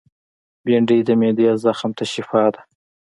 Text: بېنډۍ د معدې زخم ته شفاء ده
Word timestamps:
بېنډۍ 0.63 0.99
د 1.05 1.09
معدې 1.19 1.47
زخم 1.63 1.91
ته 1.97 2.03
شفاء 2.13 2.49
ده 2.53 2.61